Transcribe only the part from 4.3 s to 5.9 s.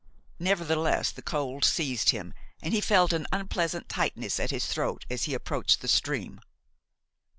at his throat as he approached the